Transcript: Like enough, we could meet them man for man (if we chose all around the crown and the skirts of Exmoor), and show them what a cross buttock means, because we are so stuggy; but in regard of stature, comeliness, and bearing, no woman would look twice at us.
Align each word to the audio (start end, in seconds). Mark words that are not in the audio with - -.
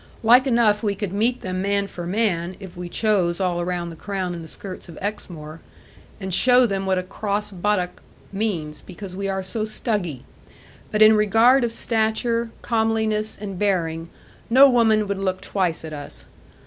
Like 0.23 0.47
enough, 0.47 0.81
we 0.81 0.95
could 0.95 1.13
meet 1.13 1.41
them 1.41 1.61
man 1.61 1.85
for 1.85 2.07
man 2.07 2.55
(if 2.59 2.75
we 2.75 2.89
chose 2.89 3.39
all 3.39 3.61
around 3.61 3.91
the 3.91 3.95
crown 3.95 4.33
and 4.33 4.43
the 4.43 4.47
skirts 4.47 4.89
of 4.89 4.97
Exmoor), 4.99 5.61
and 6.19 6.33
show 6.33 6.65
them 6.65 6.87
what 6.87 6.97
a 6.97 7.03
cross 7.03 7.51
buttock 7.51 8.01
means, 8.31 8.81
because 8.81 9.15
we 9.15 9.27
are 9.29 9.43
so 9.43 9.61
stuggy; 9.63 10.23
but 10.89 11.03
in 11.03 11.15
regard 11.15 11.63
of 11.63 11.71
stature, 11.71 12.49
comeliness, 12.63 13.37
and 13.37 13.59
bearing, 13.59 14.09
no 14.49 14.67
woman 14.67 15.05
would 15.05 15.19
look 15.19 15.39
twice 15.39 15.85
at 15.85 15.93
us. 15.93 16.25